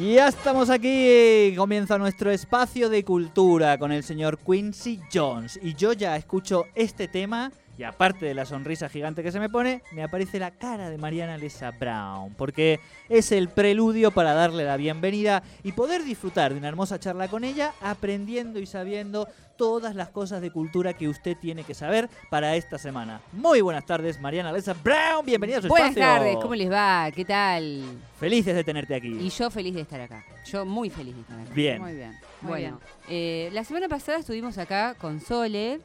[0.00, 5.60] Y ya estamos aquí, comienza nuestro espacio de cultura con el señor Quincy Jones.
[5.62, 9.50] Y yo ya escucho este tema y aparte de la sonrisa gigante que se me
[9.50, 12.80] pone, me aparece la cara de Mariana Lesa Brown, porque
[13.10, 17.44] es el preludio para darle la bienvenida y poder disfrutar de una hermosa charla con
[17.44, 22.56] ella, aprendiendo y sabiendo todas las cosas de cultura que usted tiene que saber para
[22.56, 23.20] esta semana.
[23.32, 26.14] Muy buenas tardes, Mariana Lesa Brown, bienvenida a su Buenas espacio.
[26.14, 27.10] tardes, ¿cómo les va?
[27.14, 27.82] ¿Qué tal?
[28.20, 29.08] Felices de tenerte aquí.
[29.08, 30.24] Y yo feliz de estar acá.
[30.46, 31.54] Yo muy feliz de estar acá.
[31.54, 31.80] Bien.
[31.80, 32.12] Muy bien.
[32.42, 35.80] muy Bueno, eh, la semana pasada estuvimos acá con Sole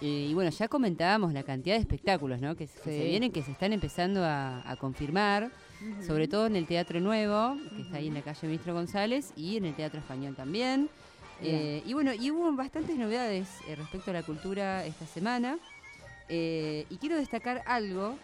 [0.00, 2.56] eh, y bueno, ya comentábamos la cantidad de espectáculos ¿no?
[2.56, 3.08] que, se- que se Sí.
[3.10, 5.50] vienen, que se están empezando a, a confirmar,
[6.06, 9.58] sobre todo en el Teatro Nuevo, que está ahí en la calle Ministro González, y
[9.58, 10.88] en el Teatro Español también.
[11.42, 15.58] Eh, y bueno, y hubo bastantes novedades eh, respecto a la cultura esta semana.
[16.30, 18.16] Eh, y quiero destacar algo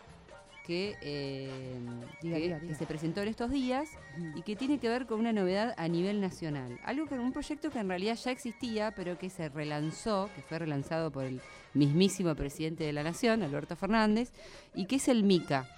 [0.70, 1.80] que, eh,
[2.22, 2.78] Diga, que- diga, que diga.
[2.78, 3.88] se presentó en estos días
[4.36, 6.78] y que tiene que ver con una novedad a nivel nacional.
[6.84, 10.60] Algo que un proyecto que en realidad ya existía, pero que se relanzó, que fue
[10.60, 11.40] relanzado por el
[11.74, 14.30] mismísimo presidente de la Nación, Alberto Fernández,
[14.72, 15.68] y que es el MICA,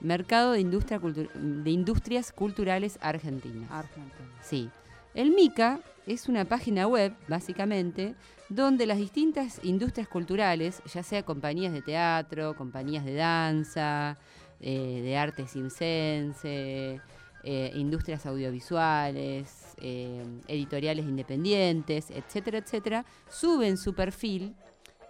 [0.00, 3.68] Mercado de, Industria Cultu- de Industrias Culturales Argentinas.
[3.72, 4.30] Argentina.
[4.42, 4.70] Sí.
[5.18, 8.14] El MICA es una página web, básicamente,
[8.48, 14.16] donde las distintas industrias culturales, ya sea compañías de teatro, compañías de danza,
[14.60, 17.00] eh, de arte circense,
[17.42, 24.54] eh, industrias audiovisuales, eh, editoriales independientes, etcétera, etcétera, suben su perfil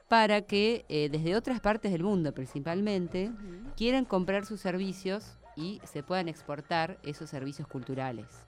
[0.08, 3.30] para que eh, desde otras partes del mundo principalmente
[3.76, 8.47] quieran comprar sus servicios y se puedan exportar esos servicios culturales.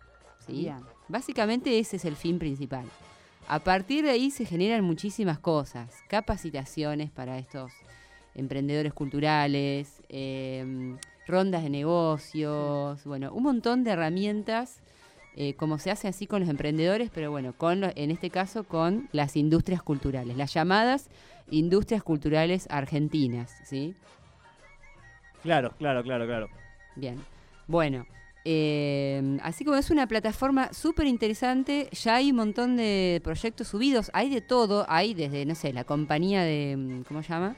[0.50, 0.62] ¿Sí?
[0.62, 0.78] Bien.
[1.08, 2.84] Básicamente ese es el fin principal.
[3.48, 7.72] A partir de ahí se generan muchísimas cosas, capacitaciones para estos
[8.34, 14.78] emprendedores culturales, em, rondas de negocios, bueno, un montón de herramientas,
[15.36, 18.64] eh, como se hace así con los emprendedores, pero bueno, con lo- en este caso
[18.64, 21.08] con las industrias culturales, las llamadas
[21.50, 23.94] industrias culturales argentinas, ¿sí?
[25.42, 26.48] Claro, claro, claro, claro.
[26.96, 27.18] Bien.
[27.66, 28.06] Bueno,
[28.44, 34.10] eh, así como es una plataforma súper interesante, ya hay un montón de proyectos subidos,
[34.14, 37.56] hay de todo, hay desde, no sé, la compañía de, mm, ¿cómo se llama?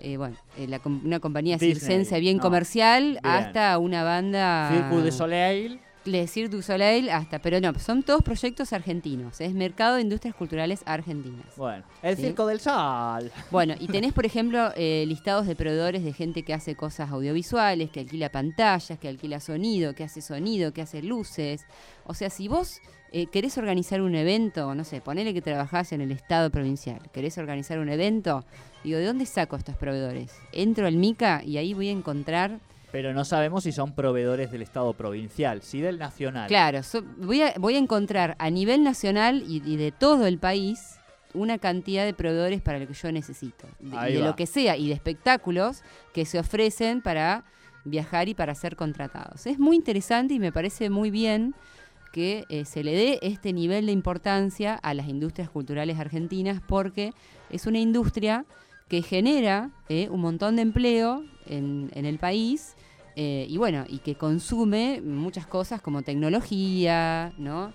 [0.00, 2.42] Eh, bueno, eh, la una compañía Disney, circense bien no.
[2.42, 3.20] comercial Bien.
[3.22, 4.68] hasta una banda...
[4.70, 5.80] Cirque du Soleil.
[6.06, 10.34] Le Cirque du Soleil, hasta, pero no, son todos proyectos argentinos, es Mercado de Industrias
[10.34, 11.46] Culturales Argentinas.
[11.56, 12.22] Bueno, el Sí.
[12.22, 13.32] Circo del Sol.
[13.50, 17.90] Bueno, y tenés, por ejemplo, eh, listados de proveedores de gente que hace cosas audiovisuales,
[17.90, 21.64] que alquila pantallas, que alquila sonido, que hace sonido, que hace luces.
[22.04, 22.80] O sea, si vos
[23.12, 27.38] eh, querés organizar un evento, no sé, ponele que trabajás en el Estado provincial, querés
[27.38, 28.44] organizar un evento,
[28.82, 30.32] digo, ¿de dónde saco estos proveedores?
[30.52, 32.58] Entro al MICA y ahí voy a encontrar,
[32.94, 36.46] Pero no sabemos si son proveedores del Estado provincial, sí del nacional.
[36.46, 40.38] claro, so- voy, a, voy a encontrar a nivel nacional y, y de todo el
[40.38, 40.78] país
[41.32, 43.66] una cantidad de proveedores para lo que yo necesito.
[43.80, 45.82] De- y de lo que sea, y de espectáculos
[46.12, 47.42] que se ofrecen para
[47.84, 49.44] viajar y para ser contratados.
[49.46, 51.52] Es muy interesante y me parece muy bien
[52.12, 57.10] que eh, se le dé este nivel de importancia a las industrias culturales argentinas porque
[57.50, 58.44] es una industria
[58.86, 62.76] que genera eh, un montón de empleo en, en el país
[63.16, 67.72] eh, y bueno, y que consume muchas cosas como tecnología, ¿no?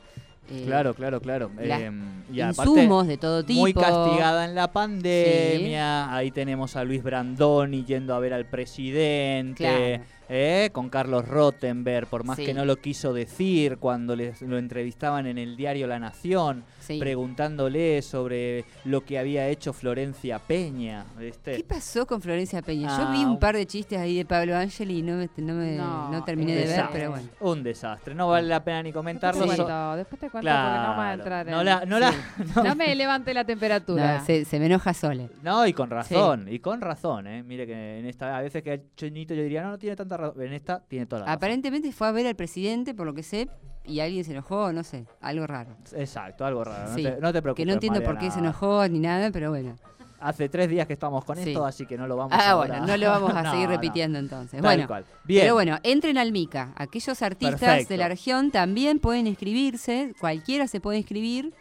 [0.52, 1.52] Eh, Claro, claro, claro.
[1.60, 3.60] la- Em, y insumos de todo tipo.
[3.60, 6.14] Muy castigada en la pandemia.
[6.14, 9.56] Ahí tenemos a Luis Brandoni yendo a ver al presidente.
[9.64, 10.04] Claro.
[10.30, 10.70] ¿Eh?
[10.72, 12.46] Con Carlos Rottenberg, por más Sí.
[12.46, 17.00] que no lo quiso decir cuando les, lo entrevistaban en el diario La Nación, Sí.
[17.00, 21.06] preguntándole sobre lo que había hecho Florencia Peña.
[21.18, 21.56] ¿viste?
[21.58, 22.88] ¿Qué pasó con Florencia Peña?
[22.98, 25.54] Yo Ah, vi un- par de chistes ahí de Pablo Ángel y no, me, no,
[25.54, 27.28] me- No, no terminé de ver, pero bueno.
[27.40, 28.14] Un desastre.
[28.16, 29.40] No vale la pena ni comentarlo.
[29.42, 31.14] Después te so- cuento, después te cuento porque no vamos a Claro.
[31.22, 31.54] entrar en...
[31.54, 32.12] No, la- no la-
[32.56, 34.18] no- No me levante la temperatura.
[34.20, 35.30] No, se, se me enoja Sole.
[35.42, 37.44] No, y con razón, y con razón, ¿eh?
[37.44, 40.18] Mire que en esta, a veces que el chinito yo diría, no, no tiene tanta
[40.20, 41.38] razón, en esta tiene toda la razón.
[41.38, 43.50] Aparentemente fue a ver al presidente, por lo que sé,
[43.86, 45.76] y alguien se enojó, no sé, algo raro.
[45.96, 47.64] Exacto, algo raro, Sí, no, te, no te preocupes.
[47.64, 49.76] Que no entiendo por qué se enojó ni nada, pero bueno.
[50.22, 51.52] Hace tres días que estamos con Sí.
[51.52, 53.76] esto, así que no lo vamos a Ah, bueno, no lo vamos a seguir no.
[53.76, 54.52] repitiendo entonces.
[54.52, 55.06] Tal bueno, cual.
[55.24, 55.44] Bien.
[55.44, 56.74] pero bueno, entren al MICA.
[56.76, 57.94] Aquellos artistas Perfecto.
[57.94, 61.54] de la región también pueden inscribirse, cualquiera se puede inscribir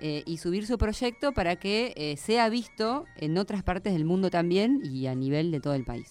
[0.00, 4.30] eh, y subir su proyecto para que eh, sea visto en otras partes del mundo
[4.30, 6.10] también y a nivel de todo el país.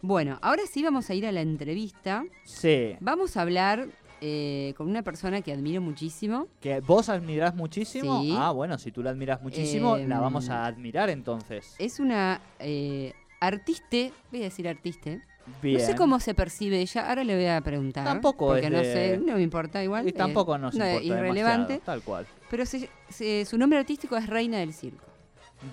[0.00, 2.24] Bueno, ahora sí vamos a ir a la entrevista.
[2.44, 3.88] Sí, Vamos a hablar
[4.20, 6.46] eh, con una persona que admiro muchísimo.
[6.60, 8.22] que vos admirás muchísimo.
[8.22, 8.34] Sí.
[8.36, 11.74] Ah, bueno, si tú la admiras muchísimo, Em, la vamos a admirar entonces.
[11.78, 15.22] Es una eh, artiste, voy a decir artiste,
[15.62, 15.78] Bien.
[15.80, 18.04] No sé cómo se percibe ella, ahora le voy a preguntar.
[18.04, 20.04] Tampoco Porque es no de- sé, no me importa igual.
[20.04, 21.80] Y eh, tampoco nos no, importa irrelevante.
[21.82, 22.26] tal cual.
[22.50, 25.06] Pero se- se- su nombre artístico es Reina del Circo.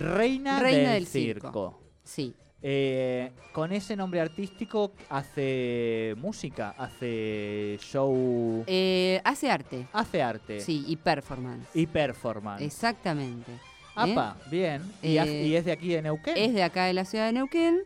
[0.00, 1.46] Reina, Reina del, del circo.
[1.48, 1.80] circo.
[2.04, 2.34] Sí.
[2.68, 9.86] Eh, con ese nombre artístico hace música, hace show, Eh, hace arte.
[9.92, 11.68] hace arte Sí, y performance.
[11.74, 12.60] y performance.
[12.64, 13.52] Exactamente.
[13.52, 13.58] ¿eh?
[13.94, 14.82] Apa, bien.
[15.00, 16.34] ¿Y, Eh, y es de aquí de Neuquén?
[16.36, 17.78] Es de acá de la ciudad de Neuquén.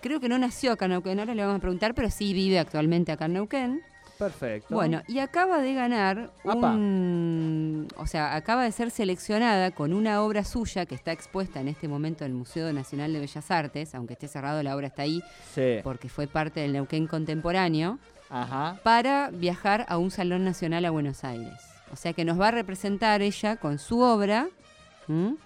[0.00, 2.58] Creo que no nació acá en Neuquén, ahora le vamos a preguntar, pero sí vive
[2.58, 3.82] actualmente acá en Neuquén.
[4.18, 4.74] Perfecto.
[4.74, 7.86] Bueno, y acaba de ganar un...
[7.96, 11.86] O sea, acaba de ser seleccionada con una obra suya que está expuesta en este
[11.88, 15.22] momento en el Museo Nacional de Bellas Artes, aunque esté cerrado, la obra está ahí
[15.54, 15.76] Sí.
[15.84, 17.98] porque fue parte del Neuquén contemporáneo,
[18.30, 18.80] Ajá.
[18.82, 21.54] para viajar a un Salón Nacional a Buenos Aires.
[21.92, 24.48] O sea que nos va a representar ella con su obra
[25.08, 25.36] ¿m?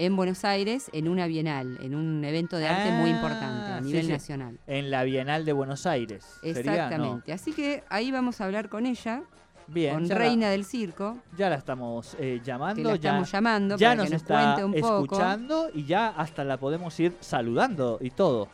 [0.00, 3.78] En Buenos Aires en una bienal, en un evento de arte muy Ah, importante a
[3.80, 4.12] sí, nivel sí.
[4.12, 4.58] nacional.
[4.66, 6.24] En la Bienal de Buenos Aires.
[6.42, 7.32] Exactamente.
[7.32, 9.22] Así que ahí vamos a hablar con ella,
[9.66, 9.94] Bien.
[9.94, 12.82] con la- Reina del Circo, ya la estamos eh, llamando.
[12.82, 15.02] la ya estamos llamando ya para nos que nos está cuente un poco.
[15.04, 18.48] escuchando y ya hasta la podemos ir saludando y todo.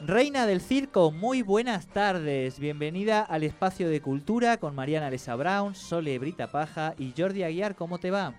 [0.00, 2.58] Reina del Circo, muy buenas tardes.
[2.58, 7.74] Bienvenida al espacio de cultura con Mariana Lesa Brown, Sole Brita Paja y Jordi Aguiar.
[7.76, 8.34] ¿Cómo te va?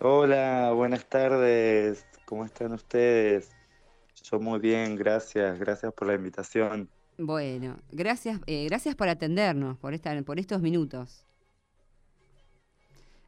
[0.00, 2.04] Hola, buenas tardes.
[2.26, 3.50] ¿Cómo están ustedes?
[4.22, 5.58] Yo muy bien, gracias.
[5.58, 6.88] Gracias por la invitación.
[7.16, 11.24] Bueno, gracias, eh, gracias por atendernos, por, esta, por estos minutos.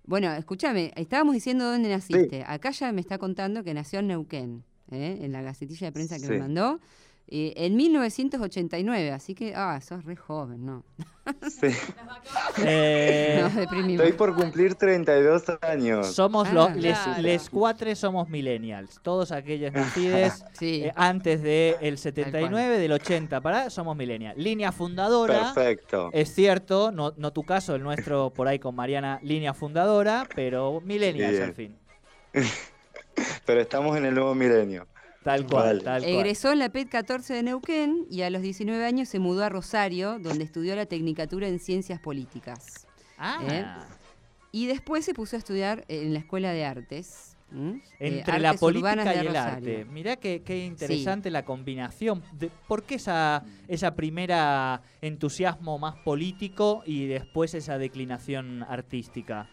[0.05, 2.45] Bueno, escúchame, estábamos diciendo dónde naciste.
[2.47, 5.19] Acá ya me está contando que nació en Neuquén, ¿eh?
[5.21, 6.81] en la gacetilla de prensa que me mandó,
[7.29, 10.85] eh, en 1989, así que, ah, sos re joven, ¿no?
[11.61, 11.69] Sí,
[12.65, 14.05] Eh, Nos deprimimos.
[14.07, 16.07] estoy por cumplir 32 años.
[16.15, 17.23] somos Ah, los les, claro.
[17.23, 19.01] les cuatro somos millennials.
[19.03, 24.39] Todos aquellos nacidos Sí, eh, antes del 79, del 80 para somos millennials.
[24.39, 25.53] Línea fundadora.
[25.53, 26.11] Perfecto.
[26.13, 30.81] Es cierto, no, no tu caso, el nuestro por ahí con Mariana, línea fundadora, pero
[30.81, 31.43] millennials Bien.
[31.43, 31.77] al fin.
[33.47, 34.87] Pero estamos en el nuevo milenio.
[35.27, 35.81] Tal cual, Vale.
[35.81, 36.15] tal cual.
[36.15, 39.49] egresó en la PET 14 de Neuquén y a los 19 años se mudó a
[39.49, 42.87] Rosario, donde estudió la Tecnicatura en Ciencias Políticas.
[43.19, 43.65] Ah, ¿eh?
[44.53, 47.37] Y después se puso a estudiar en la Escuela de Artes.
[47.53, 49.35] Eh, entre la política y el Rosario.
[49.79, 49.85] arte.
[49.87, 52.23] Mirá qué, qué interesante la combinación.
[52.33, 59.49] De- ¿Por qué esa, esa primera entusiasmo más político y después esa declinación artística?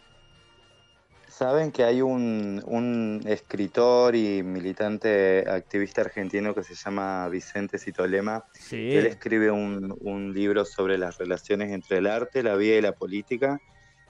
[1.36, 8.46] Saben que hay un, un escritor y militante activista argentino que se llama Vicente Citolema.
[8.54, 8.96] Sí.
[8.96, 12.92] Él escribe un, un libro sobre las relaciones entre el arte, la vida y la
[12.92, 13.60] política,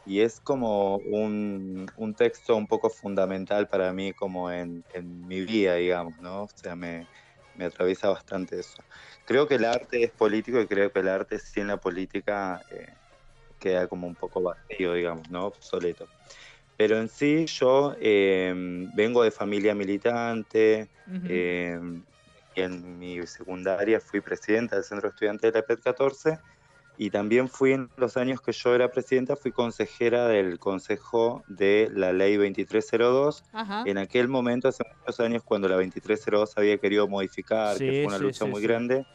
[0.05, 5.45] y es como un, un texto un poco fundamental para mí como en, en mi
[5.45, 6.43] vida, digamos, ¿no?
[6.43, 7.07] O sea, me,
[7.55, 8.83] me atraviesa bastante eso.
[9.25, 12.89] Creo que el arte es político y creo que el arte sin la política eh,
[13.59, 15.45] queda como un poco vacío, digamos, ¿no?
[15.45, 16.09] Obsoleto.
[16.77, 18.53] Pero en sí yo eh,
[18.93, 21.29] vengo de familia militante, Ujú.
[21.29, 21.79] eh,
[22.55, 26.37] y en mi secundaria fui presidenta del Centro Estudiante de la PET 14
[26.95, 31.89] y también fui en los años que yo era presidenta, fui consejera del Consejo de
[31.93, 33.43] la Ley 2302.
[33.51, 33.85] Ajá.
[33.85, 38.09] En aquel momento, hace muchos años, cuando la 2302 había querido modificar, Sí, que fue
[38.09, 39.05] una sí, lucha sí, muy grande,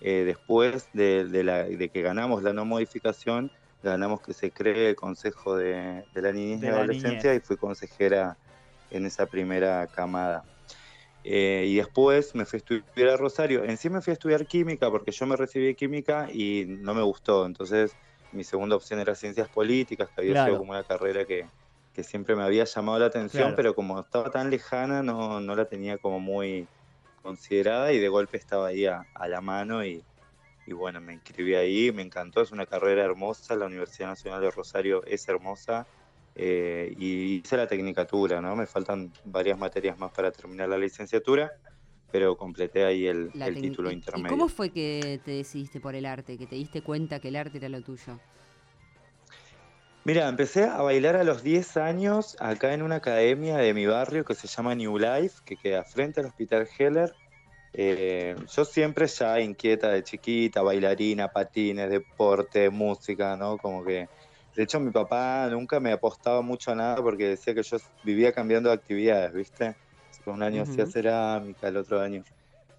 [0.00, 3.50] eh, después de, de la- de que ganamos la no modificación,
[3.82, 7.34] ganamos que se cree el Consejo de, de la Niñez De y la Adolescencia niñez.
[7.34, 8.38] y fui consejera
[8.90, 10.46] en esa primera camada.
[11.24, 13.64] Eh, y después me fui a estudiar a Rosario.
[13.64, 16.94] En sí me fui a estudiar química porque yo me recibí de química y no
[16.94, 17.46] me gustó.
[17.46, 17.98] Entonces
[18.30, 20.36] mi segunda opción era ciencias políticas, que había Claro.
[20.36, 21.50] sido como una carrera que,
[21.92, 23.56] que siempre me había llamado la atención, Claro.
[23.56, 26.70] pero como estaba tan lejana no, no la tenía como muy
[27.16, 30.06] considerada y de golpe estaba ahí a, a la mano y,
[30.68, 34.50] y bueno, me inscribí ahí, me encantó, es una carrera hermosa, la Universidad Nacional de
[34.50, 35.86] Rosario es hermosa
[36.34, 38.54] eh, y hice la tecnicatura, ¿no?
[38.54, 41.50] Me faltan varias materias más para terminar la licenciatura,
[42.12, 44.28] pero completé ahí el, título ¿Y- ¿Y intermedio.
[44.28, 46.36] cómo fue que te decidiste por el arte?
[46.36, 48.20] Que te diste cuenta que el arte era lo tuyo.
[50.04, 54.22] Mira, empecé a bailar a los 10 años acá en una academia de mi barrio
[54.22, 57.14] que se llama New Life, que queda frente al Hospital Heller.
[57.72, 63.58] Eh, yo siempre ya inquieta de chiquita, bailarina, patines, deporte, música, ¿no?
[63.58, 64.08] Como que,
[64.54, 68.32] de hecho, mi papá nunca me apostaba mucho a nada porque decía que yo vivía
[68.32, 69.76] cambiando de actividades, ¿viste?
[70.24, 72.24] Un año hacía cerámica, el otro año.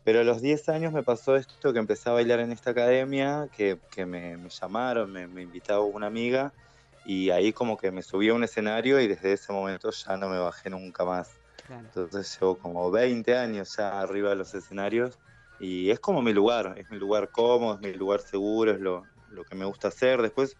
[0.03, 3.47] Pero a los 10 años me pasó esto, que empecé a bailar en esta academia,
[3.51, 6.53] que, que me, me llamaron, me, me invitaba una amiga
[7.03, 10.29] y ahí como que me subí a un escenario y desde ese momento ya no
[10.29, 11.38] me bajé nunca más.
[11.69, 11.85] Claro.
[11.85, 15.19] Entonces llevo como 20 años ya arriba de los escenarios
[15.59, 19.07] y es como mi lugar, es mi lugar cómodo, es mi lugar seguro, es lo,
[19.27, 20.19] lo que me gusta hacer.
[20.23, 20.57] Después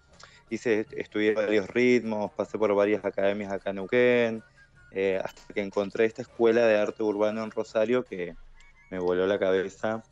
[0.49, 4.43] hice, estudié varios ritmos, pasé por varias academias acá en Neuquén,
[4.91, 8.35] eh, hasta que encontré esta escuela de arte urbano en Rosario que
[8.91, 10.03] me voló la cabeza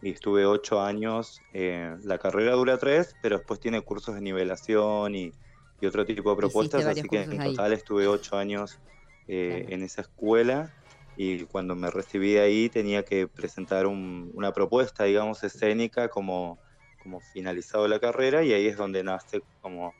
[0.00, 1.40] y estuve ocho años.
[1.52, 5.32] eh, la carrera dura tres, pero después tiene cursos de nivelación y,
[5.80, 7.50] y otro tipo de propuestas, así que en ahí.
[7.50, 8.78] total estuve ocho años
[9.26, 10.70] eh, en esa escuela
[11.16, 16.58] y cuando me recibí ahí tenía que presentar un- una propuesta, digamos, escénica como,
[16.98, 19.94] como finalizado la carrera y ahí es donde nace como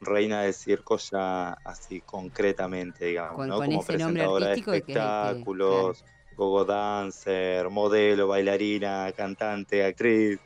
[0.00, 3.56] reina del circo ya así concretamente, digamos, Con- ¿no?
[3.56, 10.38] con como presentadora de artístico que que- espectáculos, gogo dancer, modelo, bailarina, cantante, actriz.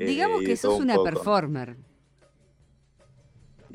[0.00, 1.04] Eh, Digamos y que sos un una poco.
[1.04, 1.76] performer.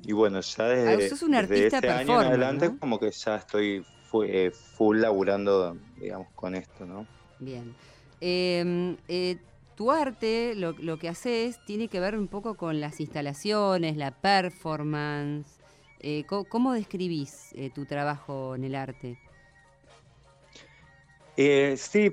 [0.04, 2.78] Y bueno, ya Ah, desde, sos un desde ese año en adelante ¿no?
[2.80, 3.84] como que ya estoy
[4.26, 7.06] eh, full laburando, digamos, con esto, ¿no?
[7.40, 7.74] Bien.
[8.22, 9.38] Eh, eh,
[9.76, 14.12] tu arte, lo, lo que haces, tiene que ver un poco con las instalaciones, la
[14.12, 15.48] performance.
[16.02, 19.16] Eh, co- ¿Cómo describís eh, tu trabajo en el arte?
[21.38, 22.12] Eh, sí,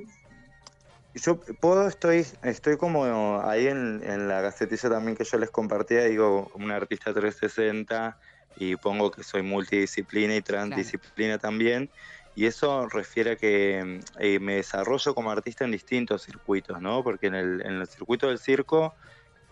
[1.16, 6.04] yo puedo, estoy, estoy como ahí en, en la gacetilla también que yo les compartía,
[6.04, 8.18] digo, un artista 360
[8.56, 11.90] y pongo que soy multidisciplina y transdisciplina también.
[12.35, 17.02] Y eso refiere a que eh, me desarrollo como artista en distintos circuitos, ¿no?
[17.02, 18.94] Porque en el, en el circuito del circo,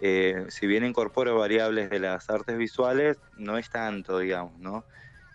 [0.01, 4.85] eh, si bien incorporo variables de las artes visuales, no es tanto, digamos, ¿no?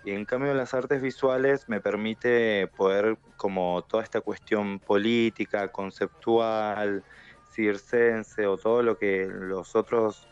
[0.05, 7.03] Y en cambio las artes visuales me permite poder como toda esta cuestión política, conceptual,
[7.51, 10.27] circense o todo lo que los otros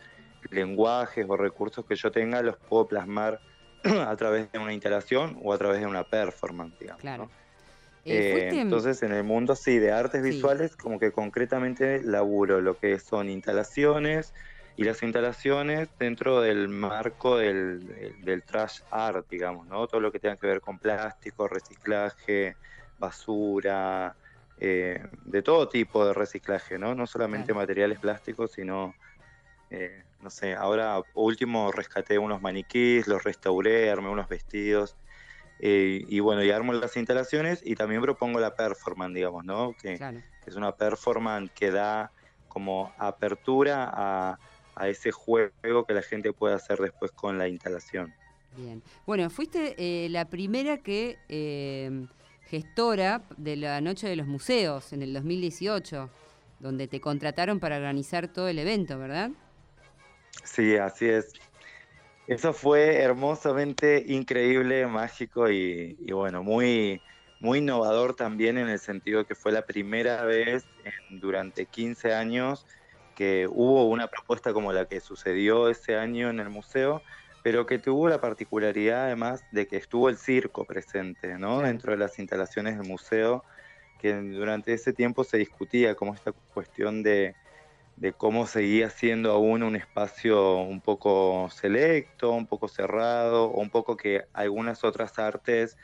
[0.49, 3.41] lenguajes o recursos que yo tenga los puedo plasmar
[3.83, 7.01] a través de una instalación o a través de una performance, digamos.
[7.01, 7.25] Claro.
[7.25, 7.31] ¿no?
[8.05, 10.29] Eh, Eh, entonces en el mundo sí, de artes Sí.
[10.29, 14.33] visuales como que concretamente laburo lo que son instalaciones
[14.77, 19.87] y las instalaciones dentro del marco del, trash art, digamos, ¿no?
[19.87, 22.57] Todo lo que tenga que ver con plástico, reciclaje,
[22.95, 24.15] basura,
[24.55, 26.93] eh, de todo tipo de reciclaje, ¿no?
[26.93, 27.61] No solamente Claro.
[27.61, 28.95] materiales plásticos, sino,
[29.71, 34.95] eh, no sé, ahora último rescaté unos maniquís, los restauré, armé unos vestidos.
[35.59, 39.73] eh, y bueno, y armo las instalaciones y también propongo la performance, digamos, ¿no?
[39.75, 40.21] Que, Claro.
[40.41, 42.11] que es una performance que da
[42.47, 44.39] como apertura a,
[44.77, 48.13] a ese juego que la gente puede hacer después con la instalación.
[48.57, 48.81] Bien.
[49.05, 52.05] Bueno, fuiste eh, la primera que eh,
[52.49, 56.09] gestora de la Noche de los Museos en el 2018,
[56.59, 59.31] donde te contrataron para organizar todo el evento, ¿verdad?
[60.43, 61.33] Sí, así es.
[62.27, 67.01] Eso fue hermosamente increíble, mágico y, y bueno, muy,
[67.39, 72.65] muy innovador también en el sentido que fue la primera vez en- durante 15 años
[73.17, 77.01] que hubo una propuesta como la que sucedió ese año en el museo,
[77.41, 81.61] pero que tuvo la particularidad además de que estuvo el circo presente, ¿no?
[81.61, 83.43] Dentro de las instalaciones del museo,
[83.99, 87.33] que durante ese tiempo se discutía como esta cuestión de
[87.97, 93.71] de cómo seguía siendo aún un espacio un poco selecto, un poco cerrado, o un
[93.71, 95.77] poco que algunas otras artes,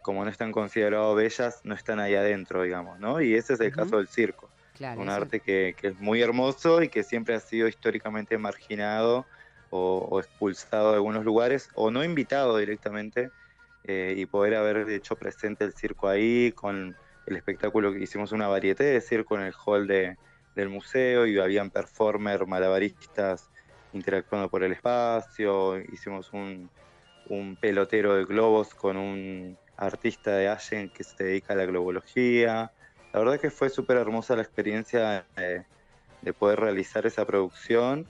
[0.00, 3.20] como no están consideradas bellas, no están ahí adentro, digamos, ¿no?
[3.20, 5.02] Y ese es el caso del circo, Claro.
[5.02, 9.28] un arte que, que es muy hermoso y que siempre ha sido históricamente marginado
[9.68, 13.32] o, o expulsado de algunos lugares, o no invitado directamente,
[13.84, 18.48] eh, y poder haber hecho presente el circo ahí con el espectáculo que hicimos una
[18.48, 20.16] varieté de circo en el hall de,
[20.54, 23.50] del museo y habían performer malabaristas
[23.92, 26.70] interactuando por el espacio, hicimos un,
[27.24, 32.72] un pelotero de globos con un artista de Allen que se dedica a la globología.
[33.16, 35.62] La verdad que fue súper hermosa la experiencia eh,
[36.20, 38.06] de poder realizar esa producción.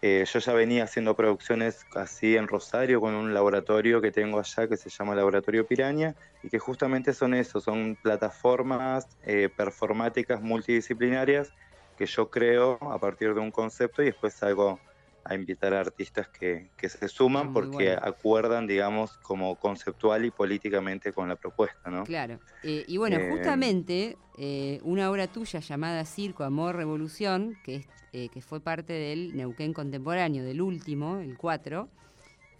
[0.00, 4.66] Eh, yo ya venía haciendo producciones así en Rosario con un laboratorio que tengo allá
[4.66, 11.52] que se llama Laboratorio Piraña y que justamente son eso, son plataformas eh, performáticas multidisciplinarias
[11.98, 14.80] que yo creo a partir de un concepto y después salgo
[15.24, 18.00] a invitar a artistas que, que se suman Muy porque bueno.
[18.02, 22.04] acuerdan, digamos, como conceptual y políticamente con la propuesta, ¿no?
[22.04, 22.38] Claro.
[22.62, 28.30] Eh, y bueno, Eh, justamente eh, una obra tuya llamada Circo, Amor, Revolución, que, es,
[28.30, 31.88] que fue parte del Neuquén Contemporáneo, del último, el 4,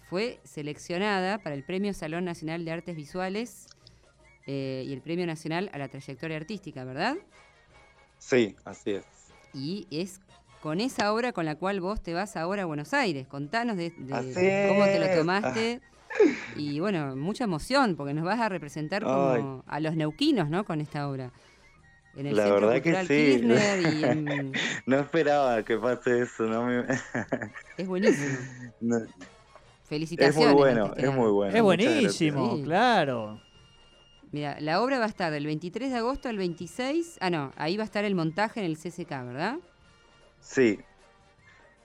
[0.08, 3.66] fue seleccionada para el Premio Salón Nacional de Artes Visuales
[4.46, 7.16] y el Premio Nacional a la Trayectoria Artística, ¿verdad?
[8.18, 9.04] Sí, así es.
[9.54, 10.20] Y es
[10.62, 13.26] con esa obra con la cual vos te vas ahora a Buenos Aires.
[13.26, 13.92] Contanos de,
[14.68, 15.80] cómo te lo tomaste.
[16.56, 20.64] Y bueno, mucha emoción, porque nos vas a representar como a los neuquinos, ¿no?
[20.64, 21.30] Con esta obra.
[22.16, 23.40] En el La Centro verdad que sí.
[23.98, 24.52] Y en-
[24.86, 26.84] No esperaba que pase eso, no me-
[27.76, 28.36] es buenísimo.
[28.80, 29.04] no, es
[29.84, 30.48] Felicitaciones.
[30.52, 31.56] muy bueno, es muy bueno.
[31.56, 32.56] es buenísimo.
[32.56, 32.62] Sí.
[32.64, 33.40] claro.
[34.32, 37.18] Mira, la obra va a estar del 23 de agosto al 26.
[37.20, 39.56] Ah, no, ahí va a estar el montaje en el CCK, ¿verdad?
[40.40, 40.86] Sí,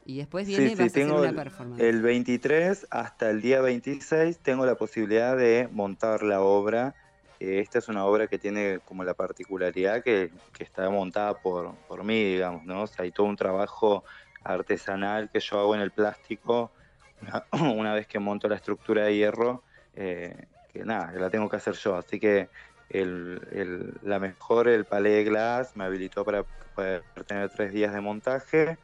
[0.05, 1.89] Y después Sí, viene, sí, vas a hacer tengo una performance.
[1.89, 6.95] el 23 hasta el día 26 tengo la posibilidad de montar la obra.
[7.39, 11.83] Eh, esta es una obra que tiene como la particularidad que, que está montada por,
[11.85, 12.83] por mí, digamos, ¿no?
[12.83, 14.05] O sea, hay todo un trabajo
[14.41, 16.73] artesanal que yo hago en el plástico
[17.19, 21.57] una, una vez que monto la estructura de hierro, eh, que nada, la tengo que
[21.57, 21.95] hacer yo.
[21.97, 22.49] Así que
[22.89, 26.43] el, el- la mejor, el Palais Glass, me habilitó para
[26.75, 28.77] poder tener tres días de montaje.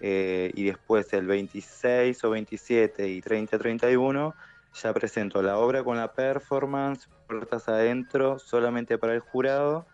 [0.00, 4.34] eh, y después el 26 o 27 y 30-31
[4.74, 9.86] ya presento la obra con la performance, puertas adentro, solamente para el jurado.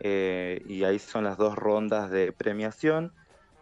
[0.00, 3.12] eh, y ahí son las dos rondas de premiación.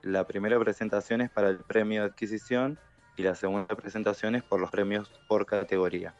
[0.03, 2.79] La primera presentación es para el premio de adquisición
[3.17, 6.15] y la segunda presentación es por los premios por categoría.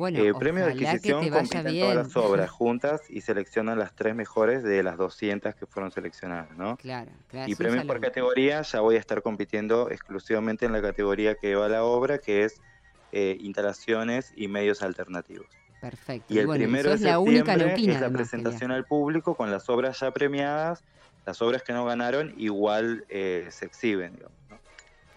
[0.00, 1.82] Bueno, Eh, premio de adquisición compiten bien.
[1.82, 6.56] todas las obras juntas y seleccionan las tres mejores de las 200 que fueron seleccionadas,
[6.56, 6.78] ¿no?
[6.78, 7.46] Claro, claro.
[7.46, 11.54] Y es premios por categoría ya voy a estar compitiendo exclusivamente en la categoría que
[11.54, 12.62] va la obra, que es
[13.12, 15.48] eh, instalaciones y medios alternativos.
[15.82, 16.32] Perfecto.
[16.32, 19.34] Y el bueno, primero de sos la única septiembre neuquina, es la presentación al público
[19.34, 20.82] con las obras ya premiadas.
[21.26, 24.38] Las obras que no ganaron igual eh, se exhiben, digamos.
[24.48, 24.58] ¿no?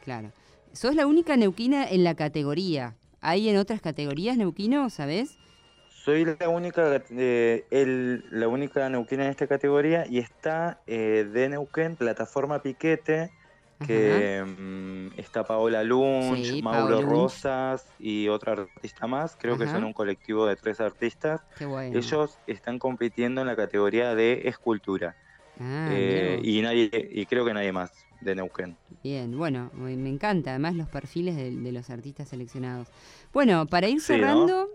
[0.03, 0.33] Claro.
[0.73, 2.95] Sos la única neuquina en la categoría.
[3.23, 5.39] ¿Hay en otras categorías neuquino, sabes?
[5.87, 11.49] Soy la única, eh, el- la única neuquina en esta categoría y está eh, de
[11.49, 13.33] Neuquén, plataforma Piquete,
[13.81, 17.01] que mm, está Paola Lunch, Sí, Mauro Lunch.
[17.01, 19.35] Rosas y otra artista más.
[19.37, 21.45] Creo que son un colectivo de tres artistas.
[21.55, 21.99] Qué bueno.
[21.99, 25.17] Ellos están compitiendo en la categoría de escultura
[25.59, 28.77] Ah, eh, y nadie y creo que nadie más de Neuquén.
[29.03, 32.88] Bien, bueno, me encanta además los perfiles de, de los artistas seleccionados.
[33.33, 34.17] Bueno, para ir Sí, ¿no?
[34.19, 34.69] cerrando,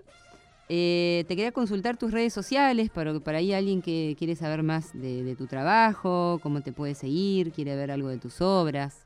[0.68, 4.92] eh, te quería consultar tus redes sociales, para, para ahí alguien que quiere saber más
[4.92, 9.04] de, de tu trabajo, cómo te puede seguir, quiere ver algo de tus obras,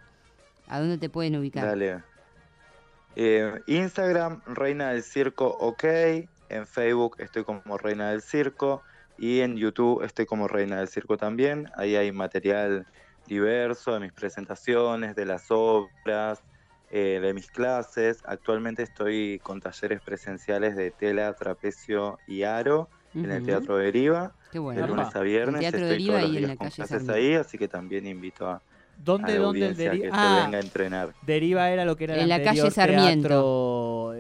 [0.67, 1.67] a dónde te pueden ubicar.
[1.67, 2.03] Dale.
[3.15, 5.85] Eh, Instagram, Reina del Circo OK.
[6.49, 8.83] En Facebook estoy como Reina del Circo.
[9.19, 11.69] Y en YouTube estoy como Reina del Circo también.
[11.77, 12.87] Ahí hay material
[13.27, 16.43] diverso de mis presentaciones, de las obras,
[16.91, 18.23] eh, de mis clases.
[18.27, 24.59] Actualmente estoy con talleres presenciales de tela, trapecio y aro en el Teatro Deriva, Qué
[24.59, 24.87] de bueno.
[24.87, 25.61] lunes a viernes.
[25.61, 27.15] Teatro Estoy Deriva todos los y en la con calle clases Sarmiento.
[27.15, 28.63] ahí, así que también invito a, a
[28.97, 31.15] ¿Dónde, la dónde el audiencia deri- que Ah, se venga a entrenar.
[31.23, 33.29] Deriva era lo que era el En la calle Sarmiento.
[33.29, 33.45] teatro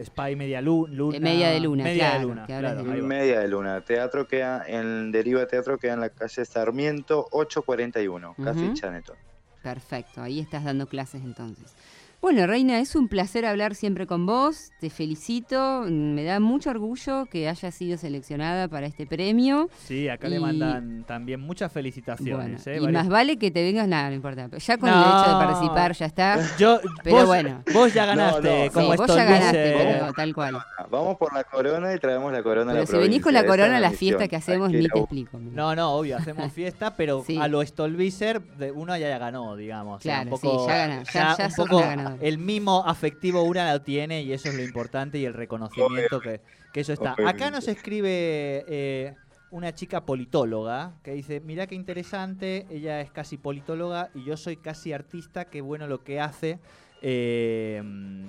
[0.04, 1.18] Spy Media Lu- Luna.
[1.20, 3.02] Media de Luna, Media claro, de Luna, claro, de.
[3.02, 3.80] Media de Luna.
[3.82, 8.74] Teatro queda en Deriva Teatro queda en la calle Sarmiento 841, casi Ujú.
[8.74, 9.14] Chaneto.
[9.62, 11.74] Perfecto, ahí estás dando clases entonces.
[12.22, 16.70] Bueno, Reina, es un placer hablar siempre con vos, te felicito, mm, me da mucho
[16.70, 19.68] orgullo que hayas sido seleccionada para este premio.
[19.84, 22.64] Sí, acá le mandan también muchas Bueno, felicitaciones.
[22.68, 22.76] ¿eh?
[22.76, 24.48] y Varios- más vale que te vengas, nada, no importa.
[24.56, 26.38] Ya con el hecho de participar ya está.
[26.58, 27.64] Yo, Pero vos, bueno.
[27.74, 30.58] vos ya ganaste no, como Sí, vos ya ganaste, dice- pero tal cual.
[30.92, 33.44] Vamos por la corona y traemos la corona a Pero la si venís con la
[33.44, 35.38] corona a la fiesta que hacemos, ni te explico.
[35.38, 35.56] mira.
[35.56, 37.36] No, no, obvio, hacemos fiesta, pero Sí.
[37.36, 39.96] a lo Stolbizer de- uno ya ganó, digamos.
[39.96, 42.38] O sea, Claro, un poco, sí, ya ganó, ya- ya un sos poco una el
[42.38, 46.40] mimo afectivo una lo tiene y eso es lo importante y el reconocimiento que,
[46.72, 47.14] que eso está.
[47.26, 49.14] Acá nos escribe eh,
[49.50, 54.56] una chica politóloga que dice, mirá qué interesante, ella es casi politóloga y yo soy
[54.56, 56.58] casi artista, qué bueno lo que hace.
[57.04, 57.82] Eh,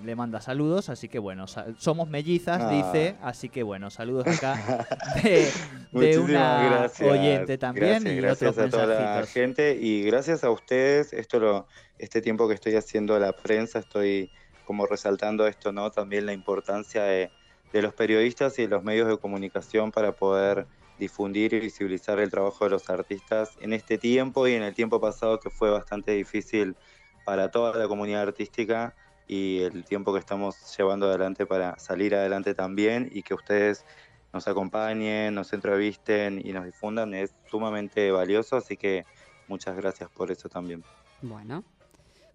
[0.03, 1.45] le manda saludos, así que bueno,
[1.77, 2.69] somos mellizas, Ah.
[2.71, 4.85] dice, así que bueno, saludos acá
[5.23, 5.47] de,
[5.91, 7.09] de una gracias.
[7.11, 11.13] oyente también Gracias, y gracias otros a toda la gente y gracias a ustedes.
[11.13, 11.67] Esto lo,
[11.99, 14.31] este tiempo que estoy haciendo la prensa, estoy
[14.65, 15.91] como resaltando esto, ¿no?
[15.91, 17.29] También la importancia de,
[17.71, 20.65] de los periodistas y de los medios de comunicación para poder
[20.97, 24.99] difundir y visibilizar el trabajo de los artistas en este tiempo y en el tiempo
[24.99, 26.75] pasado que fue bastante difícil
[27.23, 28.95] para toda la comunidad artística
[29.27, 33.85] y el tiempo que estamos llevando adelante para salir adelante también y que ustedes
[34.33, 39.05] nos acompañen, nos entrevisten y nos difundan es sumamente valioso, así que
[39.47, 40.83] muchas gracias por eso también.
[41.21, 41.63] Bueno.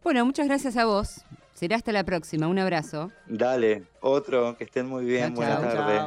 [0.03, 1.25] Bueno, muchas gracias a vos.
[1.55, 2.47] Será hasta la próxima.
[2.47, 3.11] Un abrazo.
[3.27, 6.03] Dale, otro, que estén muy bien, Chao, buenas tardes.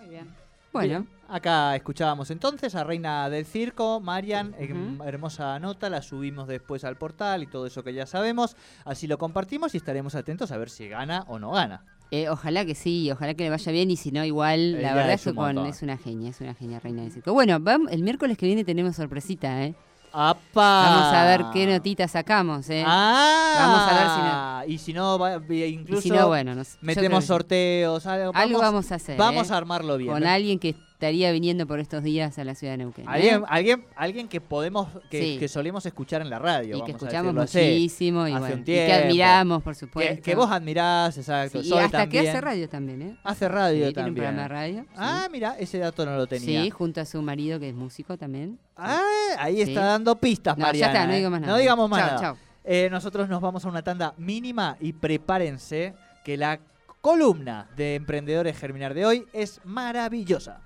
[0.00, 0.39] Muy bien.
[0.72, 6.84] Bueno, acá escuchábamos entonces a Reina del Circo, Marian, em, hermosa nota, la subimos después
[6.84, 10.58] al portal y todo eso que ya sabemos, así lo compartimos y estaremos atentos a
[10.58, 11.84] ver si gana o no gana.
[12.12, 14.94] Eh, ojalá que sí, ojalá que le vaya bien y si no igual, Ella la
[14.94, 17.32] verdad es un con- es una genia, es una genia reina del circo.
[17.32, 19.74] Bueno, vam- el miércoles que viene tenemos sorpresita, ¿eh?
[20.12, 20.40] ¡Apa!
[20.54, 22.84] Vamos a ver qué notita sacamos, ¿eh?
[22.86, 26.86] Ah, Vamos a Y si no, va- y incluso si no, bueno, nos- yo creo
[26.94, 28.32] metemos que sorteos, algo.
[28.34, 29.54] Algo vamos a hacer, Vamos ¿eh?
[29.54, 30.10] a armarlo bien.
[30.12, 30.28] con ¿eh?
[30.28, 33.06] alguien que estaría viniendo por estos días a la ciudad de Neuquén.
[33.06, 33.08] ¿eh?
[33.08, 35.38] Alguien, alguien, alguien que podemos, que, Sí.
[35.38, 36.76] que solemos escuchar en la radio.
[36.76, 39.74] y que vamos a escuchamos decirlo muchísimo y, Hace bueno, un y que admiramos, por
[39.74, 40.14] supuesto.
[40.16, 41.62] Que, que vos admirás, exacto.
[41.62, 42.22] Sí, y hasta también.
[42.24, 43.16] que hace radio también, ¿eh?
[43.24, 44.14] Hace radio Sí, tiene un también.
[44.14, 44.86] programa de radio.
[44.94, 46.62] Ah, mira, ese dato no lo tenía.
[46.64, 48.58] Sí, junto a su marido que es músico también.
[48.76, 49.00] Ah,
[49.38, 51.16] ahí está dando pistas, No, ya está, no ¿eh?
[51.16, 51.52] digo más nada.
[51.54, 52.36] No digamos más Chao, nada.
[52.64, 56.60] Eh, nosotros nos vamos a una tanda mínima y prepárense que la
[57.00, 60.60] columna de Emprendedores Germinar de hoy es maravillosa.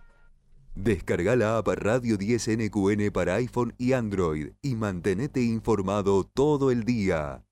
[0.77, 6.83] Descarga la app Radio 10 NQN para iPhone y Android y mantenete informado todo el
[6.83, 7.45] día.